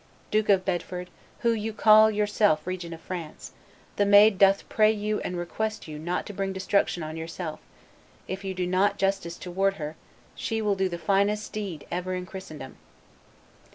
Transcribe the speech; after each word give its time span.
Duke 0.31 0.49
of 0.49 0.65
Bedford, 0.65 1.11
who 1.41 1.73
call 1.73 2.09
yourself 2.09 2.65
regent 2.65 2.95
of 2.95 3.01
France, 3.01 3.51
the 3.97 4.03
Maid 4.07 4.39
doth 4.39 4.67
pray 4.67 4.91
you 4.91 5.19
and 5.21 5.37
request 5.37 5.87
you 5.87 5.99
not 5.99 6.25
to 6.25 6.33
bring 6.33 6.51
destruction 6.53 7.03
on 7.03 7.17
yourself; 7.17 7.59
if 8.27 8.43
you 8.43 8.55
do 8.55 8.65
not 8.65 8.97
justice 8.97 9.37
towards 9.37 9.77
her, 9.77 9.95
she 10.33 10.59
will 10.59 10.73
do 10.73 10.89
the 10.89 10.97
finest 10.97 11.53
deed 11.53 11.85
ever 11.91 12.13
done 12.13 12.17
in 12.21 12.25
Christendom. 12.25 12.77